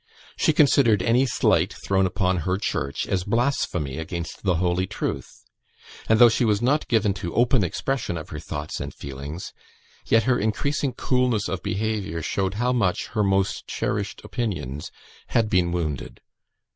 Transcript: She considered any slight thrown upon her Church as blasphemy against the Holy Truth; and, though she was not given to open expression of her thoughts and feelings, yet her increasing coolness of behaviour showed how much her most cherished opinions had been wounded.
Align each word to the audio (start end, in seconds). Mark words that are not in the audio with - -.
She 0.35 0.51
considered 0.51 1.03
any 1.03 1.27
slight 1.27 1.73
thrown 1.85 2.07
upon 2.07 2.37
her 2.37 2.57
Church 2.57 3.05
as 3.05 3.23
blasphemy 3.23 3.99
against 3.99 4.41
the 4.41 4.55
Holy 4.55 4.87
Truth; 4.87 5.45
and, 6.09 6.17
though 6.17 6.27
she 6.27 6.43
was 6.43 6.59
not 6.59 6.87
given 6.87 7.13
to 7.13 7.35
open 7.35 7.63
expression 7.63 8.17
of 8.17 8.29
her 8.29 8.39
thoughts 8.39 8.79
and 8.79 8.91
feelings, 8.95 9.53
yet 10.07 10.23
her 10.23 10.39
increasing 10.39 10.93
coolness 10.93 11.47
of 11.47 11.61
behaviour 11.61 12.23
showed 12.23 12.55
how 12.55 12.73
much 12.73 13.09
her 13.09 13.23
most 13.23 13.67
cherished 13.67 14.21
opinions 14.25 14.89
had 15.27 15.51
been 15.51 15.71
wounded. 15.71 16.19